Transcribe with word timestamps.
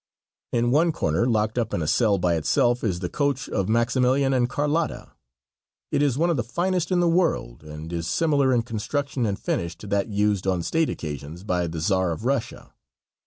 In 0.51 0.71
one 0.71 0.91
corner 0.91 1.27
locked 1.27 1.59
up 1.59 1.75
in 1.75 1.83
a 1.83 1.87
cell 1.87 2.17
by 2.17 2.33
itself 2.33 2.83
is 2.83 3.01
the 3.01 3.07
coach 3.07 3.47
of 3.47 3.69
Maximilian 3.69 4.33
and 4.33 4.49
Carlotta. 4.49 5.11
It 5.91 6.01
is 6.01 6.17
one 6.17 6.31
of 6.31 6.37
the 6.37 6.43
finest 6.43 6.89
in 6.91 6.99
the 7.01 7.07
world, 7.07 7.63
and 7.63 7.93
is 7.93 8.07
similar 8.07 8.51
in 8.51 8.63
construction 8.63 9.27
and 9.27 9.37
finish 9.37 9.77
to 9.77 9.85
that 9.85 10.07
used 10.07 10.47
on 10.47 10.63
State 10.63 10.89
occasions 10.89 11.43
by 11.43 11.67
the 11.67 11.79
Czar 11.79 12.09
of 12.09 12.25
Russia. 12.25 12.73